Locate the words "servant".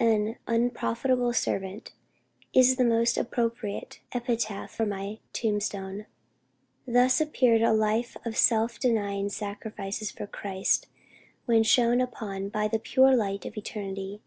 1.32-1.92